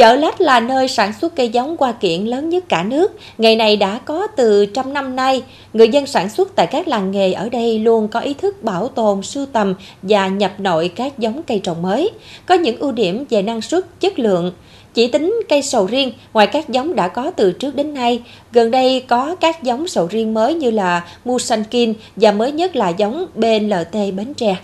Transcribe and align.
Chợ 0.00 0.14
Lách 0.16 0.40
là 0.40 0.60
nơi 0.60 0.88
sản 0.88 1.12
xuất 1.20 1.36
cây 1.36 1.48
giống 1.48 1.76
hoa 1.78 1.92
kiển 1.92 2.24
lớn 2.24 2.48
nhất 2.48 2.64
cả 2.68 2.82
nước. 2.82 3.18
Ngày 3.38 3.56
này 3.56 3.76
đã 3.76 3.98
có 3.98 4.26
từ 4.26 4.66
trăm 4.66 4.94
năm 4.94 5.16
nay. 5.16 5.42
Người 5.72 5.88
dân 5.88 6.06
sản 6.06 6.28
xuất 6.28 6.56
tại 6.56 6.66
các 6.66 6.88
làng 6.88 7.10
nghề 7.10 7.32
ở 7.32 7.48
đây 7.48 7.78
luôn 7.78 8.08
có 8.08 8.20
ý 8.20 8.34
thức 8.34 8.62
bảo 8.62 8.88
tồn, 8.88 9.22
sưu 9.22 9.46
tầm 9.46 9.74
và 10.02 10.28
nhập 10.28 10.52
nội 10.58 10.88
các 10.88 11.18
giống 11.18 11.42
cây 11.42 11.60
trồng 11.64 11.82
mới. 11.82 12.10
Có 12.46 12.54
những 12.54 12.76
ưu 12.76 12.92
điểm 12.92 13.24
về 13.30 13.42
năng 13.42 13.60
suất, 13.60 14.00
chất 14.00 14.18
lượng. 14.18 14.52
Chỉ 14.94 15.06
tính 15.06 15.40
cây 15.48 15.62
sầu 15.62 15.86
riêng, 15.86 16.12
ngoài 16.32 16.46
các 16.46 16.68
giống 16.68 16.96
đã 16.96 17.08
có 17.08 17.30
từ 17.30 17.52
trước 17.52 17.74
đến 17.74 17.94
nay, 17.94 18.22
gần 18.52 18.70
đây 18.70 19.04
có 19.08 19.34
các 19.34 19.62
giống 19.62 19.88
sầu 19.88 20.06
riêng 20.06 20.34
mới 20.34 20.54
như 20.54 20.70
là 20.70 21.04
Musankin 21.24 21.94
và 22.16 22.32
mới 22.32 22.52
nhất 22.52 22.76
là 22.76 22.88
giống 22.88 23.26
BLT 23.34 23.92
Bến 23.92 24.34
Tre. 24.36 24.56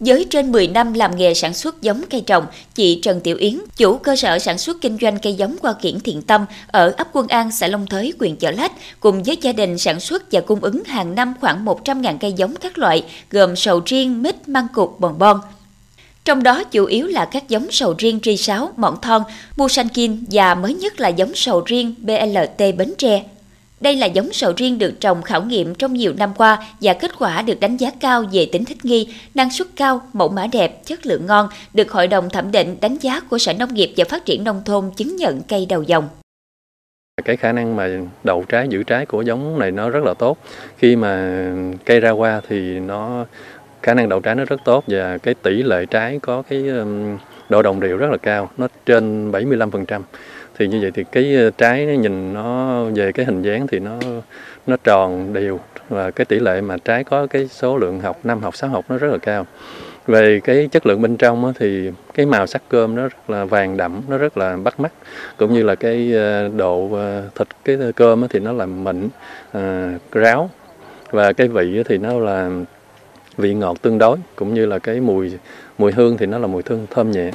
Với 0.00 0.26
trên 0.30 0.52
10 0.52 0.66
năm 0.68 0.92
làm 0.92 1.16
nghề 1.16 1.34
sản 1.34 1.54
xuất 1.54 1.82
giống 1.82 2.02
cây 2.10 2.20
trồng, 2.20 2.46
chị 2.74 3.00
Trần 3.02 3.20
Tiểu 3.20 3.36
Yến, 3.36 3.58
chủ 3.76 3.96
cơ 3.96 4.16
sở 4.16 4.38
sản 4.38 4.58
xuất 4.58 4.80
kinh 4.80 4.98
doanh 5.00 5.18
cây 5.18 5.34
giống 5.34 5.56
hoa 5.62 5.72
kiển 5.72 6.00
Thiện 6.00 6.22
Tâm 6.22 6.46
ở 6.66 6.94
ấp 6.96 7.08
Quân 7.12 7.28
An, 7.28 7.50
xã 7.50 7.66
Long 7.66 7.86
Thới, 7.86 8.12
huyện 8.18 8.36
Chợ 8.36 8.50
Lách, 8.50 8.72
cùng 9.00 9.22
với 9.22 9.36
gia 9.42 9.52
đình 9.52 9.78
sản 9.78 10.00
xuất 10.00 10.32
và 10.32 10.40
cung 10.40 10.60
ứng 10.60 10.84
hàng 10.84 11.14
năm 11.14 11.34
khoảng 11.40 11.64
100.000 11.64 12.18
cây 12.18 12.32
giống 12.32 12.54
các 12.56 12.78
loại, 12.78 13.04
gồm 13.30 13.56
sầu 13.56 13.82
riêng, 13.86 14.22
mít, 14.22 14.48
măng 14.48 14.66
cụt, 14.74 14.90
bòn 14.98 15.18
bon. 15.18 15.40
Trong 16.24 16.42
đó 16.42 16.64
chủ 16.64 16.84
yếu 16.84 17.06
là 17.06 17.24
các 17.24 17.48
giống 17.48 17.66
sầu 17.70 17.94
riêng 17.98 18.20
tri 18.22 18.36
sáo, 18.36 18.72
mọng 18.76 19.00
thon, 19.02 19.22
kim 19.94 20.24
và 20.30 20.54
mới 20.54 20.74
nhất 20.74 21.00
là 21.00 21.08
giống 21.08 21.34
sầu 21.34 21.62
riêng 21.66 21.94
BLT 21.98 22.58
Bến 22.58 22.94
Tre. 22.98 23.22
Đây 23.84 23.96
là 23.96 24.06
giống 24.06 24.32
sầu 24.32 24.52
riêng 24.56 24.78
được 24.78 25.00
trồng 25.00 25.22
khảo 25.22 25.42
nghiệm 25.42 25.74
trong 25.74 25.94
nhiều 25.94 26.12
năm 26.18 26.30
qua 26.36 26.58
và 26.80 26.94
kết 26.94 27.10
quả 27.18 27.42
được 27.42 27.60
đánh 27.60 27.76
giá 27.76 27.90
cao 28.00 28.24
về 28.32 28.48
tính 28.52 28.64
thích 28.64 28.84
nghi, 28.84 29.14
năng 29.34 29.50
suất 29.50 29.68
cao, 29.76 30.00
mẫu 30.12 30.28
mã 30.28 30.46
đẹp, 30.52 30.84
chất 30.84 31.06
lượng 31.06 31.26
ngon, 31.26 31.48
được 31.74 31.92
Hội 31.92 32.06
đồng 32.06 32.30
thẩm 32.30 32.52
định 32.52 32.76
đánh 32.80 32.96
giá 33.00 33.20
của 33.20 33.38
Sở 33.38 33.52
Nông 33.52 33.74
nghiệp 33.74 33.92
và 33.96 34.04
Phát 34.08 34.24
triển 34.24 34.44
Nông 34.44 34.62
thôn 34.64 34.90
chứng 34.96 35.16
nhận 35.16 35.42
cây 35.48 35.66
đầu 35.68 35.82
dòng. 35.82 36.08
Cái 37.24 37.36
khả 37.36 37.52
năng 37.52 37.76
mà 37.76 37.88
đậu 38.24 38.44
trái 38.48 38.66
giữ 38.70 38.82
trái 38.82 39.06
của 39.06 39.22
giống 39.22 39.58
này 39.58 39.70
nó 39.70 39.90
rất 39.90 40.04
là 40.04 40.14
tốt. 40.14 40.38
Khi 40.78 40.96
mà 40.96 41.44
cây 41.84 42.00
ra 42.00 42.10
hoa 42.10 42.40
thì 42.48 42.80
nó 42.80 43.26
khả 43.82 43.94
năng 43.94 44.08
đậu 44.08 44.20
trái 44.20 44.34
nó 44.34 44.44
rất 44.44 44.60
tốt 44.64 44.84
và 44.86 45.18
cái 45.18 45.34
tỷ 45.34 45.62
lệ 45.62 45.86
trái 45.86 46.18
có 46.22 46.42
cái 46.42 46.64
độ 47.48 47.62
đồng 47.62 47.80
đều 47.80 47.96
rất 47.96 48.10
là 48.10 48.16
cao, 48.16 48.50
nó 48.56 48.68
trên 48.86 49.30
75% 49.30 50.00
thì 50.58 50.68
như 50.68 50.78
vậy 50.80 50.90
thì 50.94 51.04
cái 51.12 51.36
ờ, 51.36 51.50
trái 51.50 51.86
nó 51.86 51.92
nhìn 51.92 52.32
nó 52.32 52.80
về 52.84 53.12
cái 53.12 53.26
hình 53.26 53.42
dáng 53.42 53.66
thì 53.66 53.78
nó 53.78 53.98
nó 54.66 54.76
tròn 54.84 55.32
đều. 55.32 55.60
Và 55.88 56.10
cái 56.10 56.24
tỷ 56.24 56.38
lệ 56.38 56.60
mà 56.60 56.76
trái 56.84 57.04
có 57.04 57.26
cái 57.26 57.48
số 57.48 57.76
lượng 57.76 58.00
học 58.00 58.18
năm 58.24 58.42
học 58.42 58.56
sáu 58.56 58.70
học 58.70 58.84
nó 58.88 58.98
rất 58.98 59.12
là 59.12 59.18
cao. 59.18 59.46
Về 60.06 60.40
cái 60.44 60.68
chất 60.72 60.86
lượng 60.86 61.02
bên 61.02 61.16
trong 61.16 61.52
thì 61.58 61.90
cái 62.14 62.26
màu 62.26 62.46
sắc 62.46 62.62
cơm 62.68 62.94
nó 62.94 63.02
rất 63.02 63.30
là 63.30 63.44
vàng 63.44 63.76
đậm 63.76 64.00
nó 64.08 64.18
rất 64.18 64.38
là 64.38 64.56
bắt 64.56 64.80
mắt. 64.80 64.92
Cũng 65.36 65.54
như 65.54 65.62
là 65.62 65.74
cái 65.74 66.12
ờ, 66.12 66.48
độ 66.48 66.90
ờ, 66.92 67.22
thịt 67.34 67.48
cái 67.64 67.78
cơm 67.96 68.28
thì 68.28 68.40
nó 68.40 68.52
là 68.52 68.66
mịn 68.66 69.08
ráo. 70.12 70.50
Và 71.10 71.32
cái 71.32 71.48
vị 71.48 71.82
thì 71.86 71.98
nó 71.98 72.18
là 72.18 72.50
vị 73.36 73.54
ngọt 73.54 73.82
tương 73.82 73.98
đối 73.98 74.18
cũng 74.36 74.54
như 74.54 74.66
là 74.66 74.78
cái 74.78 75.00
mùi 75.00 75.32
mùi 75.78 75.92
hương 75.92 76.16
thì 76.16 76.26
nó 76.26 76.38
là 76.38 76.46
mùi 76.46 76.62
hương 76.66 76.86
thơm 76.90 77.10
nhẹ. 77.10 77.30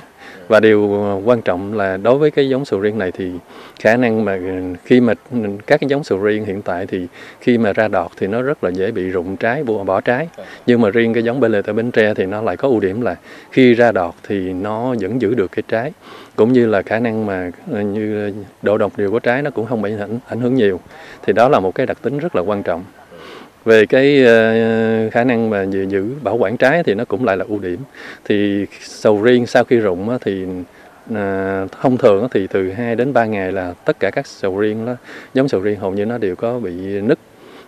Và 0.47 0.59
điều 0.59 1.03
ờ, 1.03 1.21
quan 1.25 1.41
trọng 1.41 1.73
là 1.73 1.97
đối 1.97 2.17
với 2.17 2.31
cái 2.31 2.49
giống 2.49 2.65
sầu 2.65 2.79
riêng 2.79 2.97
này 2.97 3.11
thì 3.11 3.31
khả 3.79 3.97
năng 3.97 4.25
mà 4.25 4.31
ờ, 4.31 4.77
khi 4.85 5.01
mà 5.01 5.13
các 5.67 5.79
cái 5.81 5.87
giống 5.87 6.03
sầu 6.03 6.19
riêng 6.19 6.45
hiện 6.45 6.61
tại 6.61 6.85
thì 6.85 7.07
khi 7.41 7.57
mà 7.57 7.73
ra 7.73 7.87
đọt 7.87 8.11
thì 8.17 8.27
nó 8.27 8.41
rất 8.41 8.63
là 8.63 8.69
dễ 8.69 8.91
bị 8.91 9.09
rụng 9.09 9.37
trái 9.37 9.63
bỏ 9.63 10.01
trái. 10.01 10.29
Nhưng 10.65 10.81
mà 10.81 10.89
riêng 10.89 11.13
cái 11.13 11.23
giống 11.23 11.39
bê 11.39 11.49
lê 11.49 11.61
tại 11.61 11.73
Bến 11.73 11.91
Tre 11.91 12.13
thì 12.13 12.25
nó 12.25 12.41
lại 12.41 12.57
có 12.57 12.67
ưu 12.67 12.79
điểm 12.79 13.01
là 13.01 13.15
khi 13.51 13.73
ra 13.73 13.91
đọt 13.91 14.13
thì 14.27 14.53
nó 14.53 14.95
vẫn 14.99 15.21
giữ 15.21 15.33
được 15.33 15.51
cái 15.51 15.63
trái. 15.67 15.91
Cũng 16.35 16.53
như 16.53 16.65
là 16.65 16.81
khả 16.81 16.99
năng 16.99 17.25
mà 17.25 17.51
ờ, 17.71 17.81
như 17.81 18.33
độ 18.61 18.77
độc 18.77 18.91
điều 18.97 19.11
của 19.11 19.19
trái 19.19 19.41
nó 19.41 19.49
cũng 19.49 19.65
không 19.65 19.81
bị 19.81 19.91
ảnh, 19.99 20.19
ảnh 20.27 20.41
hưởng 20.41 20.55
nhiều. 20.55 20.79
Thì 21.23 21.33
đó 21.33 21.49
là 21.49 21.59
một 21.59 21.75
cái 21.75 21.85
đặc 21.85 21.97
tính 22.01 22.17
rất 22.17 22.35
là 22.35 22.41
quan 22.41 22.63
trọng 22.63 22.83
về 23.65 23.85
cái 23.85 24.25
ờ, 24.25 25.09
khả 25.09 25.23
năng 25.23 25.49
mà 25.49 25.63
giữ 25.89 26.05
bảo 26.23 26.35
quản 26.35 26.57
trái 26.57 26.83
thì 26.83 26.93
nó 26.93 27.05
cũng 27.05 27.25
lại 27.25 27.37
là 27.37 27.45
ưu 27.49 27.59
điểm. 27.59 27.79
Thì 28.25 28.65
sầu 28.81 29.21
riêng 29.21 29.45
sau 29.45 29.63
khi 29.63 29.77
rụng 29.77 30.17
thì 30.21 30.45
à, 31.15 31.65
thông 31.81 31.97
thường 31.97 32.27
thì 32.31 32.47
từ 32.47 32.71
2 32.71 32.95
đến 32.95 33.13
3 33.13 33.25
ngày 33.25 33.51
là 33.51 33.73
tất 33.85 33.99
cả 33.99 34.09
các 34.11 34.27
sầu 34.27 34.59
riêng 34.59 34.85
đó, 34.85 34.95
giống 35.33 35.47
sầu 35.47 35.61
riêng 35.61 35.79
hầu 35.79 35.91
như 35.91 36.05
nó 36.05 36.17
đều 36.17 36.35
có 36.35 36.59
bị 36.59 36.71
nứt. 37.01 37.19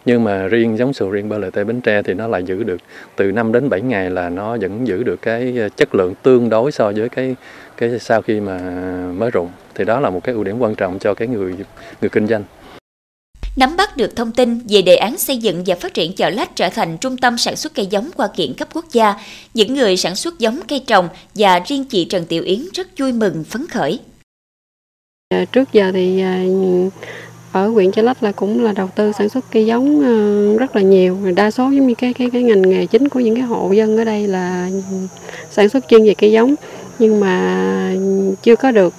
Nhưng 0.06 0.24
mà 0.24 0.48
riêng 0.48 0.78
giống 0.78 0.94
sầu 0.94 1.12
riêng 1.12 1.30
BLT 1.30 1.56
Bến 1.68 1.82
Tre 1.82 2.02
thì 2.02 2.14
nó 2.14 2.28
lại 2.28 2.44
giữ 2.44 2.64
được. 2.64 2.78
Từ 3.16 3.32
5 3.32 3.52
đến 3.52 3.70
7 3.70 3.82
ngày 3.82 4.10
là 4.10 4.30
nó 4.30 4.58
vẫn 4.62 4.88
giữ 4.88 5.04
được 5.04 5.22
cái 5.22 5.58
ờ, 5.60 5.70
chất 5.70 5.96
lượng 5.96 6.14
tương 6.24 6.50
đối 6.50 6.72
so 6.72 6.92
với 6.96 7.10
cái 7.10 7.36
cái 7.78 8.00
sau 8.00 8.22
khi 8.22 8.40
mà 8.40 8.60
mới 9.18 9.32
rụng. 9.32 9.50
Thì 9.76 9.86
đó 9.86 10.00
là 10.00 10.10
một 10.10 10.24
cái 10.24 10.36
ưu 10.36 10.44
điểm 10.44 10.60
quan 10.60 10.76
trọng 10.76 11.00
cho 11.00 11.14
cái 11.14 11.28
người 11.28 11.56
người 12.02 12.10
kinh 12.10 12.28
doanh 12.28 12.44
nắm 13.56 13.78
bắt 13.78 13.98
được 13.98 14.16
thông 14.16 14.32
tin 14.32 14.60
về 14.70 14.82
đề 14.82 14.96
án 14.96 15.18
xây 15.18 15.38
dựng 15.38 15.64
và 15.66 15.76
phát 15.76 15.94
triển 15.94 16.14
chợ 16.14 16.30
lách 16.30 16.56
trở 16.56 16.70
thành 16.70 16.98
trung 16.98 17.18
tâm 17.18 17.38
sản 17.38 17.56
xuất 17.56 17.74
cây 17.76 17.86
giống 17.86 18.10
qua 18.16 18.28
kiện 18.28 18.54
cấp 18.54 18.68
quốc 18.74 18.86
gia, 18.92 19.16
những 19.54 19.74
người 19.74 19.98
sản 19.98 20.16
xuất 20.16 20.40
giống 20.40 20.60
cây 20.68 20.84
trồng 20.88 21.10
và 21.36 21.60
riêng 21.60 21.86
chị 21.86 22.06
Trần 22.06 22.26
Tiểu 22.26 22.44
Yến 22.44 22.60
rất 22.74 22.88
vui 23.00 23.12
mừng 23.12 23.44
phấn 23.44 23.68
khởi. 23.68 24.00
À, 25.30 25.46
trước 25.52 25.74
giờ 25.74 25.92
thì 25.94 26.22
à, 26.22 26.44
ở 27.52 27.68
huyện 27.68 27.92
Chợ 27.92 28.02
Lách 28.02 28.24
là 28.24 28.32
cũng 28.32 28.64
là 28.64 28.72
đầu 28.72 28.90
tư 28.96 29.12
sản 29.18 29.30
xuất 29.30 29.46
cây 29.52 29.66
giống 29.66 30.04
à, 30.04 30.14
rất 30.60 30.76
là 30.76 30.82
nhiều. 30.82 31.18
Đa 31.36 31.52
số 31.52 31.64
giống 31.64 31.88
như 31.88 31.94
cái 31.94 32.14
cái 32.14 32.30
cái 32.34 32.44
ngành 32.44 32.62
nghề 32.62 32.86
chính 32.86 33.10
của 33.10 33.20
những 33.20 33.36
cái 33.36 33.44
hộ 33.44 33.72
dân 33.72 33.98
ở 33.98 34.04
đây 34.04 34.28
là 34.28 34.70
sản 35.52 35.70
xuất 35.70 35.88
chuyên 35.88 36.04
về 36.04 36.14
cây 36.14 36.32
giống. 36.32 36.56
Nhưng 37.00 37.20
mà 37.20 37.96
chưa 38.44 38.56
có 38.56 38.72
được 38.72 38.94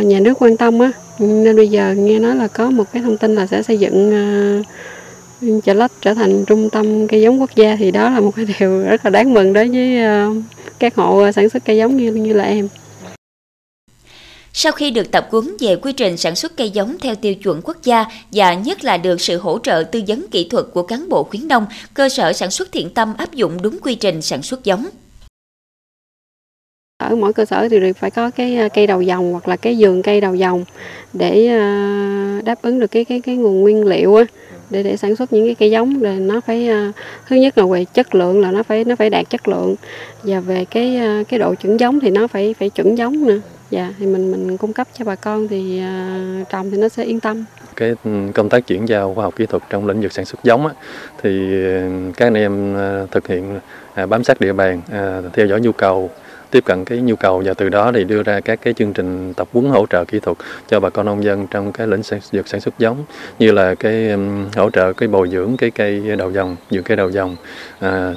nhà 0.00 0.20
nước 0.20 0.34
quan 0.42 0.56
tâm 0.56 0.78
á 0.78 0.92
nên 1.18 1.56
bây 1.56 1.68
giờ 1.68 1.94
nghe 1.96 2.18
nói 2.18 2.36
là 2.36 2.48
có 2.48 2.70
một 2.70 2.84
cái 2.92 3.02
thông 3.02 3.16
tin 3.16 3.34
là 3.34 3.46
sẽ 3.46 3.62
xây 3.62 3.78
dựng 3.78 4.10
ờ, 4.10 5.48
uh, 5.48 5.64
chợ 5.64 5.72
lách 5.72 5.92
trở 6.00 6.14
thành 6.14 6.44
trung 6.44 6.70
tâm 6.70 7.08
cây 7.08 7.22
giống 7.22 7.40
quốc 7.40 7.50
gia 7.54 7.76
thì 7.76 7.90
đó 7.90 8.10
là 8.10 8.20
một 8.20 8.30
cái 8.36 8.46
điều 8.58 8.82
rất 8.82 9.04
là 9.04 9.10
đáng 9.10 9.34
mừng 9.34 9.52
đối 9.52 9.68
với 9.68 9.98
uh, 10.28 10.36
các 10.78 10.94
hộ 10.94 11.32
sản 11.32 11.48
xuất 11.48 11.64
cây 11.64 11.76
giống 11.76 11.96
như 11.96 12.12
như 12.12 12.32
là 12.32 12.44
em. 12.44 12.68
Sau 14.52 14.72
khi 14.72 14.90
được 14.90 15.10
tập 15.10 15.28
huấn 15.30 15.56
về 15.60 15.76
quy 15.76 15.92
trình 15.92 16.16
sản 16.16 16.36
xuất 16.36 16.56
cây 16.56 16.70
giống 16.70 16.98
theo 16.98 17.14
tiêu 17.14 17.34
chuẩn 17.34 17.60
quốc 17.64 17.76
gia 17.82 18.04
và 18.32 18.54
nhất 18.54 18.84
là 18.84 18.96
được 18.96 19.20
sự 19.20 19.38
hỗ 19.38 19.58
trợ 19.58 19.84
tư 19.92 20.02
vấn 20.08 20.26
kỹ 20.30 20.48
thuật 20.48 20.64
của 20.72 20.82
cán 20.82 21.08
bộ 21.08 21.24
khuyến 21.24 21.48
nông, 21.48 21.66
cơ 21.94 22.08
sở 22.08 22.32
sản 22.32 22.50
xuất 22.50 22.72
thiện 22.72 22.90
tâm 22.90 23.14
áp 23.18 23.34
dụng 23.34 23.62
đúng 23.62 23.78
quy 23.82 23.94
trình 23.94 24.22
sản 24.22 24.42
xuất 24.42 24.64
giống 24.64 24.86
ở 26.98 27.14
mỗi 27.14 27.32
cơ 27.32 27.44
sở 27.44 27.68
thì 27.68 27.92
phải 27.92 28.10
có 28.10 28.30
cái 28.30 28.56
à, 28.56 28.68
cây 28.68 28.86
đầu 28.86 29.02
dòng 29.02 29.32
hoặc 29.32 29.48
là 29.48 29.56
cái 29.56 29.76
vườn 29.78 30.02
cây 30.02 30.20
đầu 30.20 30.34
dòng 30.34 30.64
để 31.12 31.46
à, 31.46 32.40
đáp 32.44 32.62
ứng 32.62 32.80
được 32.80 32.86
cái 32.86 33.04
cái 33.04 33.20
cái 33.20 33.36
nguồn 33.36 33.60
nguyên 33.60 33.86
liệu 33.86 34.16
á 34.16 34.24
để 34.70 34.82
để 34.82 34.96
sản 34.96 35.16
xuất 35.16 35.32
những 35.32 35.46
cái 35.46 35.54
cây 35.54 35.70
giống. 35.70 36.02
Để 36.02 36.12
nó 36.12 36.40
phải 36.40 36.68
à, 36.68 36.92
thứ 37.28 37.36
nhất 37.36 37.58
là 37.58 37.66
về 37.66 37.84
chất 37.84 38.14
lượng 38.14 38.40
là 38.40 38.50
nó 38.50 38.62
phải 38.62 38.84
nó 38.84 38.96
phải 38.96 39.10
đạt 39.10 39.30
chất 39.30 39.48
lượng. 39.48 39.74
Và 40.22 40.40
về 40.40 40.64
cái 40.64 41.00
cái 41.28 41.38
độ 41.38 41.54
chuẩn 41.54 41.80
giống 41.80 42.00
thì 42.00 42.10
nó 42.10 42.26
phải 42.26 42.54
phải 42.58 42.70
chuẩn 42.70 42.98
giống 42.98 43.26
nữa. 43.26 43.40
Dạ 43.70 43.92
thì 43.98 44.06
mình 44.06 44.30
mình 44.30 44.56
cung 44.56 44.72
cấp 44.72 44.88
cho 44.98 45.04
bà 45.04 45.14
con 45.14 45.48
thì 45.48 45.82
trồng 46.50 46.70
thì 46.70 46.76
nó 46.78 46.88
sẽ 46.88 47.04
yên 47.04 47.20
tâm. 47.20 47.44
Cái 47.76 47.94
ừ, 48.04 48.10
công 48.34 48.48
tác 48.48 48.66
chuyển 48.66 48.88
giao 48.88 49.14
khoa 49.14 49.24
học 49.24 49.34
kỹ 49.36 49.46
thuật 49.46 49.62
trong 49.70 49.86
lĩnh 49.86 50.00
vực 50.00 50.12
sản 50.12 50.24
xuất 50.24 50.44
giống 50.44 50.66
á, 50.66 50.74
thì 51.22 51.62
ừ, 51.62 51.88
các 52.16 52.26
anh 52.26 52.34
em 52.34 52.76
thực 53.10 53.28
hiện 53.28 53.60
bám 54.08 54.24
sát 54.24 54.40
địa 54.40 54.52
bàn 54.52 54.80
theo 55.32 55.46
dõi 55.46 55.60
nhu 55.60 55.72
cầu 55.72 56.10
tiếp 56.50 56.64
cận 56.64 56.84
cái 56.84 56.98
nhu 56.98 57.16
cầu 57.16 57.42
và 57.44 57.54
từ 57.54 57.68
đó 57.68 57.92
thì 57.94 58.04
đưa 58.04 58.22
ra 58.22 58.40
các 58.40 58.58
cái 58.62 58.74
chương 58.74 58.92
trình 58.92 59.34
tập 59.34 59.48
huấn 59.52 59.70
hỗ 59.70 59.86
trợ 59.86 60.04
kỹ 60.04 60.20
thuật 60.20 60.36
cho 60.68 60.80
bà 60.80 60.90
con 60.90 61.06
nông 61.06 61.24
dân 61.24 61.46
trong 61.50 61.72
cái 61.72 61.86
lĩnh 61.86 62.02
vực 62.32 62.48
sản 62.48 62.60
xuất 62.60 62.78
giống 62.78 63.04
như 63.38 63.52
là 63.52 63.74
cái 63.74 64.10
um, 64.10 64.48
hỗ 64.56 64.70
trợ 64.70 64.92
cái 64.92 65.08
bồi 65.08 65.28
dưỡng 65.28 65.56
cái 65.56 65.70
cây 65.70 66.16
đầu 66.18 66.32
dòng 66.32 66.56
vườn 66.70 66.82
cây 66.82 66.96
đầu 66.96 67.10
dòng 67.10 67.36
à, 67.80 68.14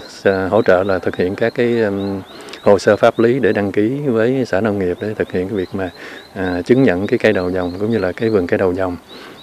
hỗ 0.50 0.62
trợ 0.62 0.84
là 0.84 1.00
thực 1.00 1.16
hiện 1.16 1.36
các 1.36 1.54
cái 1.56 1.82
um, 1.82 2.22
hồ 2.62 2.80
sơ 2.80 2.96
pháp 2.96 3.20
lý 3.20 3.40
để 3.40 3.54
đăng 3.54 3.72
ký 3.72 4.00
với 4.06 4.46
xã 4.46 4.62
nông 4.62 4.80
nghiệp 4.80 4.98
để 5.02 5.14
thực 5.14 5.32
hiện 5.32 5.48
cái 5.48 5.58
việc 5.58 5.70
mà 5.74 5.90
à, 6.34 6.62
chứng 6.66 6.84
nhận 6.84 7.08
cái 7.08 7.20
cây 7.20 7.34
đầu 7.34 7.52
dòng 7.52 7.74
cũng 7.80 7.92
như 7.92 7.98
là 7.98 8.12
cái 8.12 8.30
vườn 8.30 8.48
cây 8.48 8.58
đầu 8.58 8.74
dòng 8.74 8.98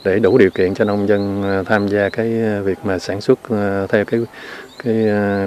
để 0.04 0.18
đủ 0.18 0.38
điều 0.38 0.50
kiện 0.50 0.74
cho 0.74 0.84
nông 0.84 1.08
dân 1.08 1.42
à, 1.42 1.62
tham 1.66 1.88
gia 1.88 2.08
cái 2.08 2.26
à, 2.42 2.60
việc 2.60 2.78
mà 2.84 2.98
sản 2.98 3.20
xuất 3.20 3.38
à, 3.50 3.86
theo 3.88 4.04
cái 4.04 4.20
cái 4.84 4.94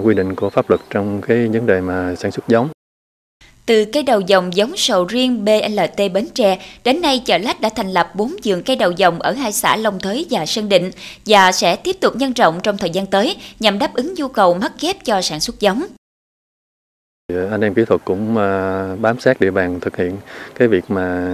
quy 0.03 0.15
định 0.15 0.35
của 0.35 0.49
pháp 0.49 0.69
luật 0.69 0.81
trong 0.89 1.21
cái 1.21 1.47
vấn 1.47 1.65
đề 1.65 1.81
mà 1.81 2.15
sản 2.15 2.31
xuất 2.31 2.47
giống 2.47 2.80
từ 3.71 3.85
cây 3.85 4.03
đầu 4.03 4.21
dòng 4.21 4.55
giống 4.55 4.77
sầu 4.77 5.05
riêng 5.05 5.45
BLT 5.45 6.11
Bến 6.13 6.27
Tre, 6.35 6.59
đến 6.83 7.01
nay 7.01 7.19
chợ 7.19 7.37
Lách 7.37 7.61
đã 7.61 7.69
thành 7.69 7.91
lập 7.91 8.15
4 8.15 8.35
vườn 8.43 8.63
cây 8.63 8.75
đầu 8.75 8.91
dòng 8.91 9.19
ở 9.19 9.31
hai 9.31 9.51
xã 9.51 9.75
Long 9.75 9.99
Thới 9.99 10.25
và 10.29 10.45
Sơn 10.45 10.69
Định 10.69 10.91
và 11.25 11.51
sẽ 11.51 11.75
tiếp 11.75 11.97
tục 11.99 12.15
nhân 12.15 12.33
rộng 12.33 12.59
trong 12.63 12.77
thời 12.77 12.89
gian 12.89 13.05
tới 13.05 13.35
nhằm 13.59 13.79
đáp 13.79 13.93
ứng 13.93 14.13
nhu 14.17 14.27
cầu 14.27 14.53
mắc 14.53 14.71
ghép 14.81 15.05
cho 15.05 15.21
sản 15.21 15.39
xuất 15.39 15.59
giống. 15.59 15.83
Dạ, 17.35 17.47
anh 17.51 17.61
em 17.61 17.73
kỹ 17.73 17.85
thuật 17.85 18.01
cũng 18.05 18.37
à, 18.37 18.95
bám 19.01 19.19
sát 19.19 19.41
địa 19.41 19.51
bàn 19.51 19.79
thực 19.79 19.97
hiện 19.97 20.17
cái 20.59 20.67
việc 20.67 20.83
mà 20.91 21.27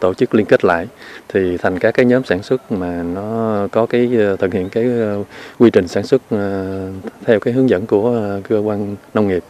tổ 0.00 0.14
chức 0.14 0.34
liên 0.34 0.46
kết 0.46 0.64
lại 0.64 0.86
thì 1.28 1.56
thành 1.56 1.78
các 1.78 1.94
cái 1.94 2.06
nhóm 2.06 2.24
sản 2.24 2.42
xuất 2.42 2.72
mà 2.72 3.02
nó 3.02 3.68
có 3.72 3.86
cái 3.86 4.10
ờ, 4.18 4.36
thực 4.36 4.54
hiện 4.54 4.68
cái 4.68 4.84
ờ, 4.84 5.24
quy 5.58 5.70
trình 5.70 5.88
sản 5.88 6.02
xuất 6.02 6.22
ờ, 6.30 6.76
theo 7.24 7.40
cái 7.40 7.54
hướng 7.54 7.68
dẫn 7.68 7.86
của 7.86 8.38
cơ 8.48 8.58
quan 8.58 8.96
nông 9.14 9.28
nghiệp. 9.28 9.44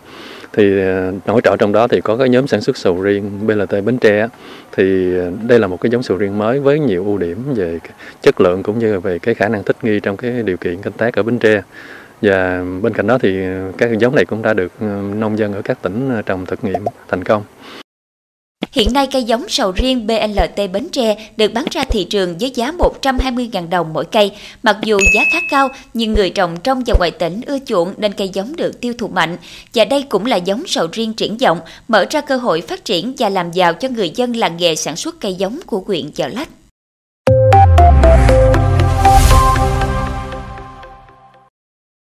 Thì 0.52 0.80
hỗ 1.26 1.40
trợ 1.40 1.56
trong 1.58 1.72
đó 1.72 1.88
thì 1.88 2.00
có 2.00 2.16
cái 2.16 2.28
nhóm 2.28 2.46
sản 2.46 2.60
xuất 2.60 2.76
sầu 2.76 3.02
riêng 3.02 3.46
BLT 3.46 3.84
Bến 3.84 3.98
Tre 3.98 4.28
thì 4.72 5.12
đây 5.48 5.58
là 5.58 5.66
một 5.66 5.80
cái 5.80 5.90
giống 5.90 6.02
sầu 6.02 6.16
riêng 6.16 6.38
mới 6.38 6.60
với 6.60 6.78
nhiều 6.78 7.04
ưu 7.04 7.18
điểm 7.18 7.54
về 7.54 7.78
chất 8.22 8.40
lượng 8.40 8.62
cũng 8.62 8.78
như 8.78 9.00
về 9.00 9.18
cái 9.18 9.34
khả 9.34 9.48
năng 9.48 9.64
thích 9.64 9.76
nghi 9.82 10.00
trong 10.00 10.16
cái 10.16 10.42
điều 10.42 10.56
kiện 10.56 10.82
canh 10.82 10.92
tác 10.92 11.14
ở 11.14 11.22
Bến 11.22 11.38
Tre 11.38 11.62
và 12.22 12.64
bên 12.82 12.94
cạnh 12.94 13.06
đó 13.06 13.18
thì 13.18 13.38
các 13.78 13.90
giống 13.98 14.14
này 14.14 14.24
cũng 14.24 14.42
đã 14.42 14.54
được 14.54 14.72
ờ, 14.80 14.86
nông 15.14 15.38
dân 15.38 15.52
ở 15.52 15.62
các 15.62 15.82
tỉnh 15.82 16.10
ờ, 16.10 16.22
trồng 16.22 16.46
thực 16.46 16.64
nghiệm 16.64 16.84
thành 17.08 17.24
công. 17.24 17.42
Hiện 18.72 18.92
nay 18.92 19.08
cây 19.12 19.24
giống 19.24 19.48
sầu 19.48 19.72
riêng 19.72 20.06
BLT 20.06 20.70
Bến 20.72 20.88
Tre 20.92 21.30
được 21.36 21.52
bán 21.52 21.64
ra 21.70 21.84
thị 21.84 22.04
trường 22.04 22.38
với 22.40 22.50
giá 22.50 22.72
120.000 23.02 23.68
đồng 23.68 23.92
mỗi 23.92 24.04
cây. 24.04 24.32
Mặc 24.62 24.76
dù 24.84 24.98
giá 25.14 25.22
khá 25.32 25.38
cao, 25.50 25.68
nhưng 25.94 26.12
người 26.12 26.30
trồng 26.30 26.56
trong 26.64 26.82
và 26.86 26.94
ngoài 26.98 27.10
tỉnh 27.10 27.40
ưa 27.46 27.58
chuộng 27.66 27.94
nên 27.96 28.12
cây 28.12 28.30
giống 28.32 28.56
được 28.56 28.80
tiêu 28.80 28.92
thụ 28.98 29.08
mạnh. 29.08 29.36
Và 29.74 29.84
đây 29.84 30.02
cũng 30.02 30.26
là 30.26 30.36
giống 30.36 30.62
sầu 30.66 30.86
riêng 30.92 31.12
triển 31.12 31.36
vọng, 31.36 31.60
mở 31.88 32.06
ra 32.10 32.20
cơ 32.20 32.36
hội 32.36 32.60
phát 32.60 32.84
triển 32.84 33.14
và 33.18 33.28
làm 33.28 33.50
giàu 33.50 33.74
cho 33.74 33.88
người 33.88 34.10
dân 34.14 34.32
làng 34.32 34.56
nghề 34.56 34.74
sản 34.74 34.96
xuất 34.96 35.20
cây 35.20 35.34
giống 35.34 35.60
của 35.66 35.82
huyện 35.86 36.10
Chợ 36.10 36.28
Lách. 36.28 36.48